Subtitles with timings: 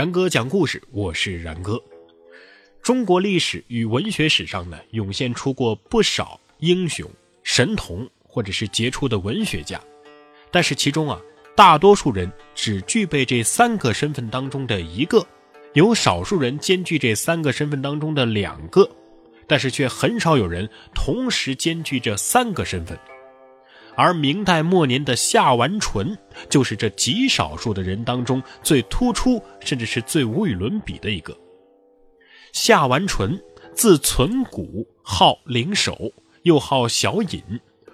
[0.00, 1.78] 然哥讲故事，我是然哥。
[2.80, 7.06] 中国历史与文学史上呢，涌现出过不少英雄、
[7.42, 9.78] 神童或者是杰出的文学家，
[10.50, 11.20] 但是其中啊，
[11.54, 15.22] 大多数人只具备这三个身份当中的一个，
[15.74, 18.90] 有少数人兼具这三个身份当中的两个，
[19.46, 22.98] 但是却很少有人同时兼具这三个身份。
[23.96, 26.16] 而明代末年的夏完淳，
[26.48, 31.36] 就是这极少数的人当中最突出，甚至是最无与伦比的一个。
[32.52, 33.40] 夏完淳，
[33.74, 36.10] 字存古，号灵首，
[36.42, 37.42] 又号小隐，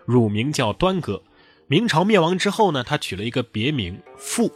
[0.05, 1.23] 乳名叫端哥。
[1.67, 4.51] 明朝灭亡之后呢，他取了一个别名复，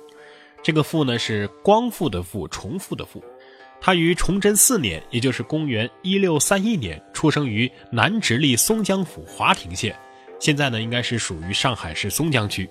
[0.63, 3.23] 这个复呢是光复的复，重复的复。
[3.81, 9.99] 他于崇祯四年，也就是公元一六三一年，出生于南直隶松江府华亭县。
[10.41, 12.69] 现在呢，应该是属于上海市松江区。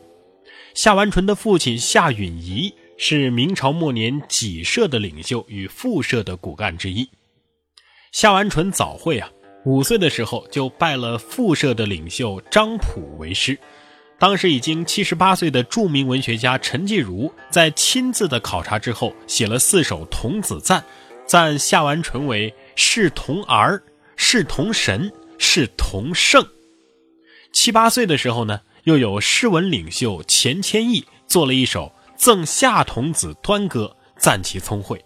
[0.74, 7.08] 夏完淳的父亲夏允彝是明朝末年己社的领袖与复社的骨干之一。
[8.12, 9.30] 夏完淳早慧啊，
[9.66, 13.58] 五岁的时候就拜了复社的领袖张溥为师。
[14.18, 20.84] 当时已经七十八岁的著名文学家陈继儒，在亲自的考察之后，写了四首童子赞，
[21.26, 23.82] 赞夏完淳为是童儿，
[24.18, 26.46] 是童神，是童圣。
[27.52, 35.04] 七八岁的时候呢，又有诗文领袖钱谦益做了一首《赠夏童子端歌》，赞其聪慧。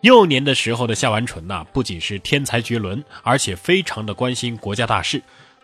[0.00, 5.22] 幼年的时候的夏完淳呐，不仅是天才绝伦，而且非常的关心国家大事。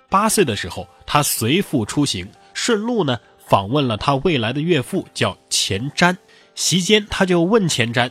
[0.08, 6.16] 八岁的时候，他随父出行，顺路呢访问了他未来的岳父，叫钱瞻。
[6.54, 8.10] 席间，他就问钱瞻：“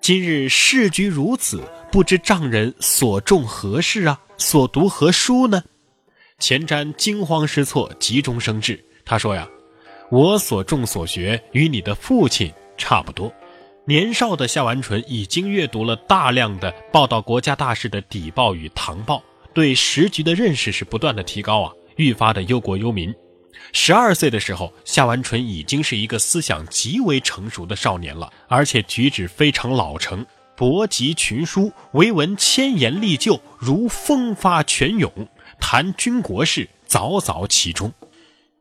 [0.00, 4.20] 今日世局如此，不知丈人所种何事啊？
[4.36, 5.62] 所读何书呢？”
[6.38, 8.78] 钱瞻惊慌失措，急中生智。
[9.04, 9.48] 他说：“呀，
[10.08, 13.32] 我所种所学与你的父亲差不多。”
[13.84, 19.20] 年少的夏完淳已经阅读了大量的报道国家大事的邸报与唐报，
[19.52, 23.12] 对时局的认识是不断的提高啊，愈发的忧国忧民。
[23.72, 35.10] 十二岁的时候，夏完淳已经是一个思想极为成熟的少年了，而且举止非常老成，博集群书，为文千言历就，如风发泉涌。
[35.60, 37.92] 谈军国事，早早其中。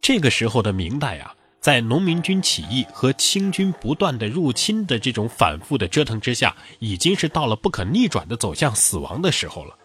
[0.01, 9.75] 这个时候的明代啊，在农民军起义和清军不断的入侵的这种反复的折腾之下，已经是到了不可逆转的走向死亡的时候了。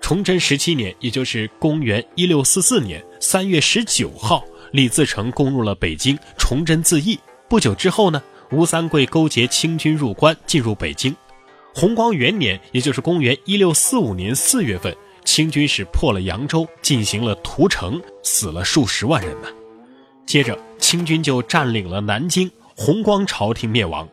[0.00, 7.18] 崇祯十七年，也就是公元一六四四年三月十九号，李自成攻入了北京，崇祯自缢。
[7.48, 11.14] 不久之后呢，吴三桂勾结清军入关，进入北京。
[11.74, 14.94] 弘光元年，也就是公元一六四五年四月份。
[15.24, 19.48] 清军是破了扬州，进行了屠城，死了数十万人呢。
[20.26, 24.08] 接着，清军就占领了南京，弘光朝廷灭亡。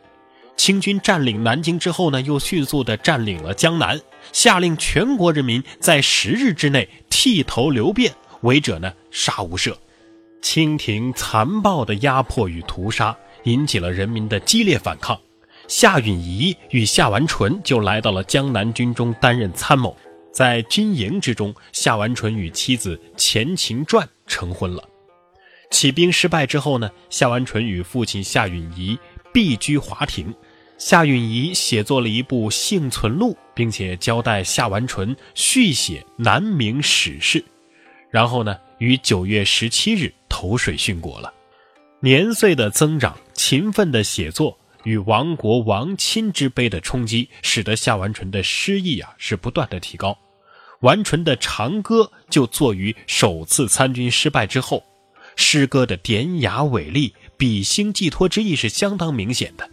[0.56, 4.00] 清军占领南京之后呢，又迅速的占领了江南，
[4.32, 8.10] 下令全国人民在十日之内剃头留辫，
[8.42, 9.74] 违者呢杀无赦。
[10.40, 15.18] 清廷残暴的压迫与屠杀，引起了人民的激烈反抗。
[15.68, 19.96] 夏允彝与夏完淳就来到了江南军中担任参谋。
[20.32, 24.82] 在军营之中，夏完淳与妻子钱勤传成婚了。
[25.70, 28.98] 起兵失败之后呢，夏完淳与父亲夏允彝
[29.32, 30.34] 避居华亭。
[30.78, 37.44] 夏允彝写作了一部《幸存录》，并且交代夏完淳续写南明史事。
[38.10, 41.32] 然后呢，于九月十七日投水殉国了。
[42.00, 44.58] 年岁的增长，勤奋的写作。
[44.84, 50.18] 与亡国亡亲之悲的冲击，使得夏完淳的诗意啊是不断的提高。
[50.82, 54.84] 完淳的长歌就作于首次参军失败之后，
[55.34, 59.68] 诗歌的典雅伟丽、比兴寄托之意是相当明显的。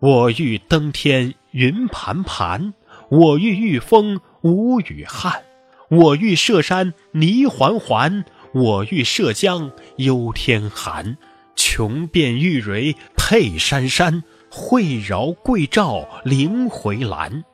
[0.00, 2.72] 我欲登天云盘盘，
[3.10, 5.42] 我欲御风无雨汉，
[5.90, 11.16] 我欲涉山泥环环，我欲涉江忧天寒。
[11.56, 17.44] 穷变玉蕊佩珊珊，惠饶桂照灵回蓝。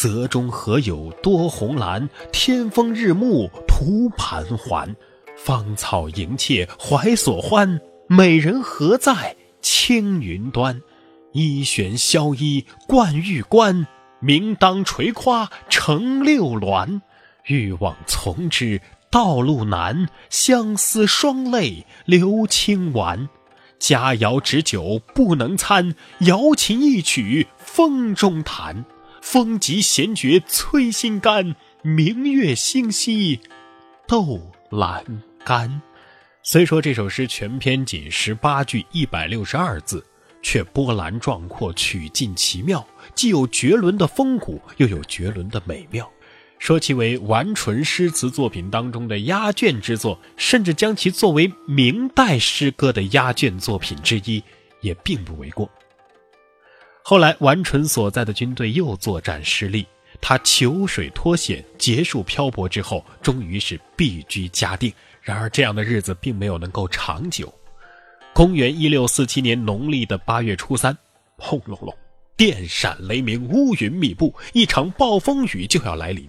[0.00, 2.08] 泽中何有多红蓝？
[2.30, 4.94] 天风日暮徒盘桓。
[5.36, 10.80] 芳草盈妾怀所欢，美人何在青云端？
[11.32, 13.88] 衣悬绡衣冠玉冠，
[14.20, 17.00] 名当垂夸成六鸾。
[17.46, 18.80] 欲往从之，
[19.10, 23.28] 道路难，相思双泪流清丸。
[23.80, 28.84] 佳肴旨酒不能餐，瑶琴一曲风中弹。
[29.20, 33.40] 风急弦绝催心肝，明月星稀
[34.06, 35.04] 斗阑
[35.44, 35.80] 干。
[36.42, 40.04] 虽说这首诗全篇仅十八句一百六十二字，
[40.42, 46.10] 却波澜壮阔，曲尽奇妙，既有绝伦的风骨，又有绝伦的美妙。
[46.58, 54.42] 说其为完纯诗词作品当中的压卷之作，甚至将其作为明代诗歌的压卷作品之一，
[54.80, 55.70] 也并不为过。
[57.10, 59.86] 后来，完纯所在的军队又作战失利，
[60.20, 64.92] 他求水脱险，结束漂泊之后，终于是避居嘉定。
[65.22, 67.50] 然而，这样的日子并没有能够长久。
[68.34, 70.94] 公元一六四七年农历的八月初三，
[71.38, 71.96] 轰隆隆，
[72.36, 76.28] 电闪雷鸣，乌云密布，一场暴风雨就要来临。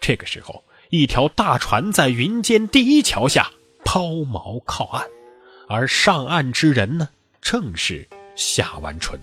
[0.00, 3.48] 这个时候，一条大船在云间第一桥下
[3.84, 5.06] 抛锚靠岸，
[5.68, 7.08] 而上岸之人呢，
[7.40, 8.04] 正是
[8.34, 9.16] 夏完淳。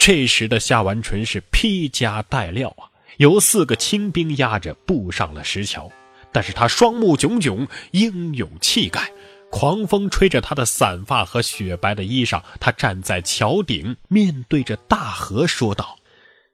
[0.00, 2.88] 这时的夏完淳是披枷带料啊，
[3.18, 5.92] 由四个清兵押着步上了石桥。
[6.32, 9.12] 但是他双目炯炯，英勇气概，
[9.50, 15.98] 狂风吹着他的散发和雪白的衣裳，他站在桥顶，面对着大河说道：“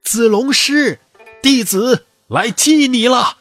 [0.03, 0.99] 子龙师，
[1.41, 3.39] 弟子。”来祭你了！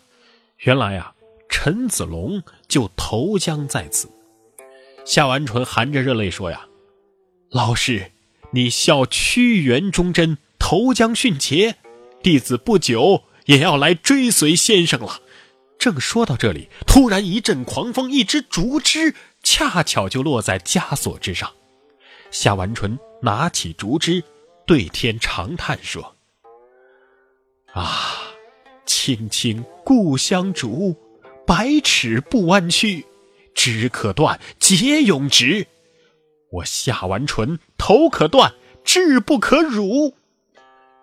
[0.60, 1.16] 原来呀，
[1.50, 4.08] 陈子龙就投江在此。
[5.04, 6.68] 夏完淳含着热泪说：“呀，
[7.50, 8.12] 老师，
[8.56, 11.76] 你效屈原忠贞，投江殉节，
[12.24, 15.20] 弟子不久也要来追随先生了。”
[15.78, 19.14] 正说到这里，突然一阵狂风，一只竹枝
[19.44, 21.52] 恰巧就落在枷锁之上。
[22.32, 24.24] 夏完淳拿起竹枝，
[24.66, 26.16] 对天长叹说
[27.76, 28.22] ：“啊！”
[28.88, 30.96] 青青故乡竹，
[31.46, 33.06] 百尺不弯曲，
[33.54, 35.68] 枝可断，节永直。
[36.56, 38.54] 我夏完淳头可断，
[38.84, 40.16] 志不可辱。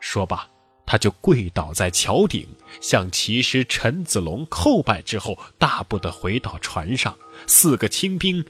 [0.01, 0.49] 说罢，
[0.87, 2.47] 他就跪倒在桥顶，
[2.81, 7.15] 向骑师陈子龙叩拜之后，大步的回到船上。
[7.47, 8.43] 四个清兵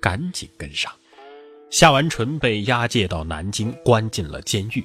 [0.00, 0.92] 赶紧跟上。
[1.70, 4.84] 夏完淳被押解到南京，关进了监狱。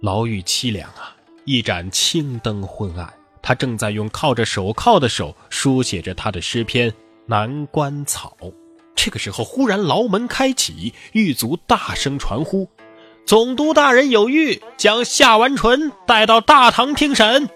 [0.00, 3.12] 牢狱凄凉啊，一盏青灯昏暗。
[3.42, 6.90] 他正在用靠着手铐的手书写着他的诗篇
[7.26, 8.36] 《南关草》。
[9.02, 12.68] 这个时候，忽然牢门开启，狱卒大声传呼
[13.24, 17.48] ：“总督大人有谕，将夏完淳带到大堂听审。”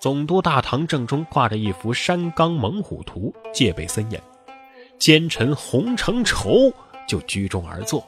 [0.00, 4.20] 总督大堂正中挂着一幅山冈猛虎图，戒备森严。
[4.98, 6.72] 奸臣洪承畴
[7.06, 8.04] 就居中而坐，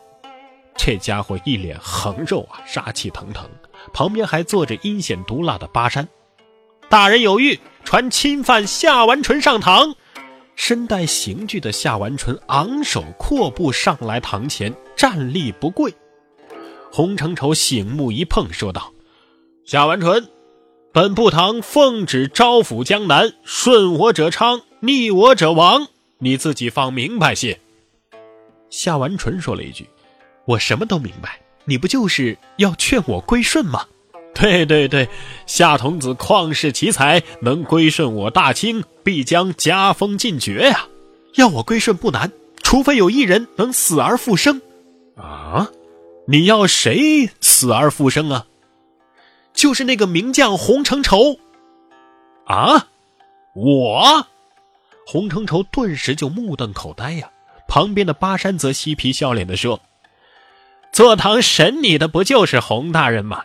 [0.76, 3.48] 这家伙一脸横肉啊，杀气腾腾。
[3.92, 6.08] 旁边还坐着阴险毒辣的巴山。
[6.88, 9.94] 大人有谕，传钦犯夏完淳上堂。
[10.56, 15.94] 身带刑具的夏完淳昂首阔步上来堂前，站立不跪。
[16.90, 18.92] 洪承畴醒目一碰，说道
[19.64, 20.28] ：“夏完淳，
[20.92, 25.88] 本部堂奉旨招抚江南，顺我者昌，逆我者亡。
[26.18, 27.60] 你自己放明白些。”
[28.70, 29.86] 夏完淳说了一句
[30.46, 33.86] ：“我什么都明白，你不就是要劝我归顺吗？”
[34.40, 35.08] 对对对，
[35.46, 40.86] 夏童子旷世奇才，能归顺我大清，必将加封进爵呀！
[41.36, 42.30] 要我归顺不难，
[42.62, 44.60] 除非有一人能死而复生。
[45.16, 45.70] 啊，
[46.28, 48.46] 你要谁死而复生啊？
[49.54, 51.38] 就是那个名将洪承畴。
[52.44, 52.88] 啊，
[53.54, 54.26] 我？
[55.06, 57.30] 洪承畴顿时就目瞪口呆呀。
[57.66, 59.80] 旁边的巴山则嬉皮笑脸的说
[60.92, 63.42] ：“坐堂审你的不就是洪大人吗？”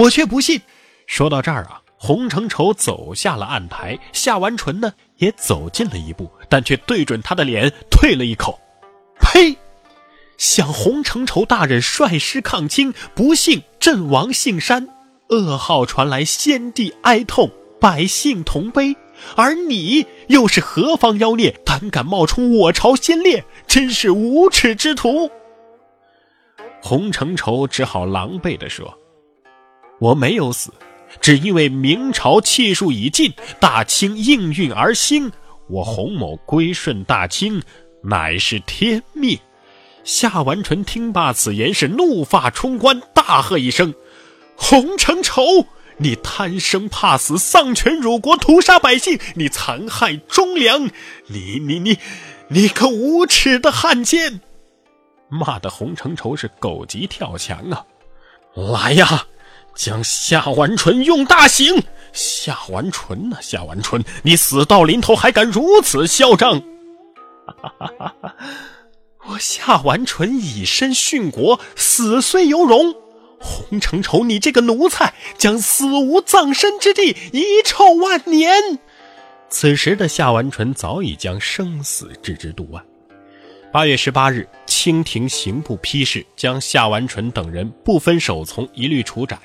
[0.00, 0.60] 我却不信。
[1.06, 8.58] 说到这儿啊，洪承畴走下了案台，夏完淳呢也走近了一步，但却对准他的脸退了一口。
[9.20, 9.56] 呸！
[10.38, 14.88] 想洪承畴大人率师抗清，不幸阵亡杏山，
[15.28, 18.96] 噩耗传来，先帝哀痛，百姓同悲。
[19.36, 25.30] 而你又是何方妖孽，胆敢冒充我朝先烈，真是无耻之徒！
[26.80, 28.96] 洪承畴只好狼狈地说。
[30.00, 30.72] 我没有死，
[31.20, 35.30] 只因为明朝气数已尽，大清应运而兴。
[35.68, 37.62] 我洪某归顺大清，
[38.02, 39.38] 乃是天命。
[40.02, 43.94] 夏完淳听罢此言，是怒发冲冠，大喝一声
[44.56, 45.42] ：“洪承畴，
[45.98, 49.20] 你贪生怕死，丧权辱国，屠杀百姓！
[49.34, 50.90] 你残害忠良！
[51.26, 51.98] 你你你，
[52.48, 54.40] 你个无耻的汉奸！”
[55.28, 57.84] 骂得洪承畴是狗急跳墙啊！
[58.54, 59.26] 来呀！
[59.74, 61.82] 将夏完淳用大刑！
[62.12, 66.60] 夏完淳呐，夏完淳，你死到临头还敢如此嚣张！
[67.46, 68.36] 哈哈哈哈
[69.28, 72.94] 我夏完淳以身殉国，死虽犹荣。
[73.38, 78.78] 洪承畴，你这个奴才，将死无葬身之地，遗臭万年。
[79.48, 82.82] 此时的夏完淳早已将生死置之度外。
[83.72, 89.38] 八月十八日，清廷刑部批示，将夏完淳等人不分首从，一律处斩。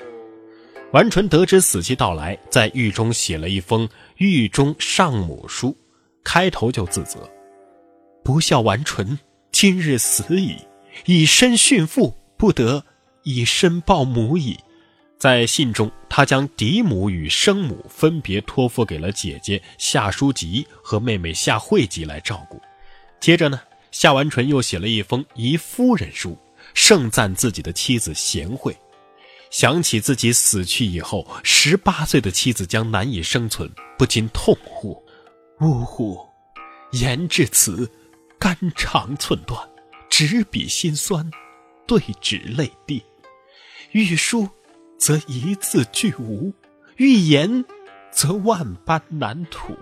[0.96, 3.86] 完淳得知死期到来，在狱中写了一封
[4.16, 5.76] 狱中上母书，
[6.24, 7.30] 开头就自责
[8.24, 9.18] ：“不孝完淳，
[9.52, 10.56] 今日死矣，
[11.04, 12.82] 以身殉父，不得
[13.24, 14.58] 以身报母矣。”
[15.20, 22.58] 在信中，他将嫡母与生母分别托付给了姐姐夏书吉和妹妹夏惠吉来照顾。
[23.20, 23.60] 接着呢，
[23.90, 26.38] 夏完淳又写了一封遗夫人书，
[26.72, 28.74] 盛赞自己的妻子贤惠。
[29.56, 35.02] 想起自己死去以后，十八岁的妻子将难以生存，不禁痛呼
[35.62, 36.18] ：“呜呼！
[36.92, 37.90] 言至此，
[38.38, 39.58] 肝肠寸断，
[40.10, 41.30] 执笔心酸，
[41.86, 43.02] 对纸泪滴。
[43.92, 44.46] 欲书。”
[45.00, 46.52] 则一字俱无，
[46.96, 47.64] 欲言
[48.10, 49.74] 则万般难吐。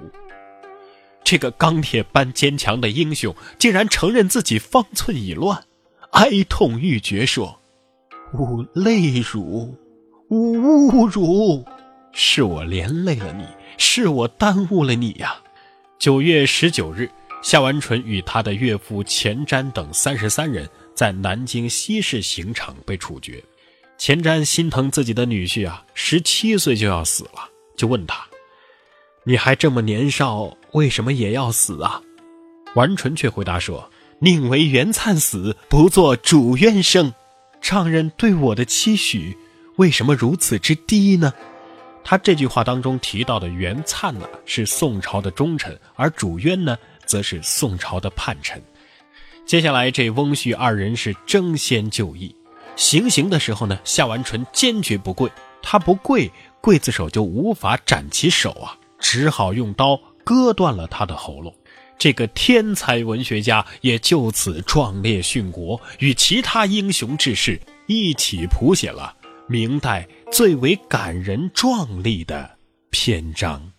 [1.25, 5.65] 这个钢铁般坚强的英雄，竟然承认自己方寸已乱，
[6.13, 7.61] 哀痛欲绝，说
[8.37, 9.73] ：“吾泪如，
[10.29, 11.65] 吾侮辱，
[12.13, 13.45] 是我连累了你，
[13.79, 15.37] 是我耽误了你呀。”
[16.01, 17.09] 九月十九日，
[17.43, 23.41] 夏完淳与他的岳父钱瞻等三十三人在南京西市刑场被处决。
[23.97, 28.27] 钱瞻心疼自己的女婿啊，十七岁就要死了，就问他
[29.23, 32.03] ：“你还这么年少，为什么也要死啊？”
[32.75, 33.89] 完淳却回答说
[34.19, 37.15] ：“宁为袁灿死，不做主冤生。
[37.65, 39.35] 丈人对我的期许，
[39.77, 41.33] 为什么如此之低呢？”
[42.05, 48.63] 他这句话当中提到的袁灿呢，是宋朝的忠臣，而主冤呢，则是宋朝的叛臣。
[49.47, 52.37] 接下来，这翁婿二人是争先就义。
[52.77, 56.31] 行刑的时候呢，夏完淳坚决不跪，他不跪，
[56.61, 61.55] 刽子手就无法斩其手啊，只好用刀割断了他的喉咙。
[61.99, 69.15] 这个天才文学家也就此壮烈殉国，与其他英雄志士一起谱写了
[69.49, 72.59] 明代最为感人壮丽的
[72.91, 73.74] 篇章。